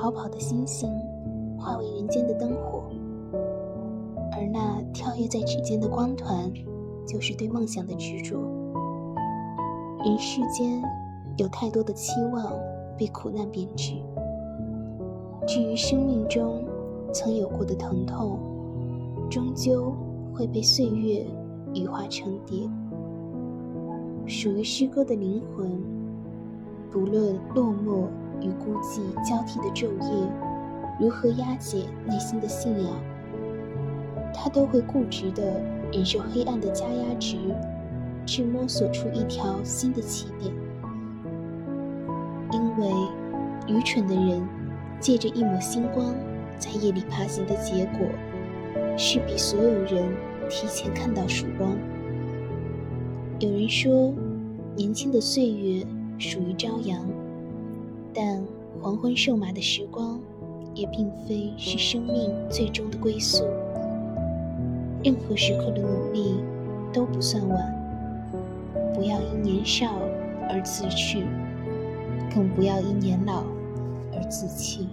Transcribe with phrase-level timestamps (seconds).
[0.00, 0.88] 逃跑的星星
[1.58, 2.84] 化为人间的灯火，
[4.30, 6.48] 而那跳跃在指尖的光团，
[7.04, 8.38] 就是对梦想的执着。
[10.04, 10.80] 人世间
[11.36, 12.52] 有太多的期望
[12.96, 13.94] 被苦难编织，
[15.48, 16.64] 至于生命中
[17.12, 18.38] 曾有过的疼痛，
[19.28, 19.92] 终究
[20.32, 21.26] 会被岁月
[21.74, 22.70] 羽化成蝶。
[24.26, 25.68] 属于诗歌的灵魂，
[26.88, 28.06] 不论落寞
[28.40, 30.28] 与孤寂交替的昼夜
[31.00, 32.92] 如何压解内心的信仰，
[34.34, 35.42] 他都会固执地
[35.92, 37.36] 忍受黑暗的加压值。
[38.26, 40.52] 去摸索出一条新的起点，
[42.52, 42.86] 因为
[43.66, 44.46] 愚蠢的人
[45.00, 46.14] 借着一抹星光
[46.58, 48.06] 在夜里爬行的结果，
[48.98, 50.14] 是比所有人
[50.50, 51.74] 提前看到曙光。
[53.38, 54.12] 有人说，
[54.76, 55.86] 年轻的岁月
[56.18, 57.00] 属于朝阳，
[58.20, 58.42] 但
[58.82, 60.20] 黄昏瘦马的时光
[60.74, 63.44] 也并非是生命最终的归宿。
[65.04, 66.34] 任何时刻的努力
[66.92, 67.74] 都不算晚。
[68.92, 70.00] 不要因年少
[70.50, 71.22] 而自去，
[72.34, 73.44] 更不要因年老
[74.12, 74.88] 而自弃。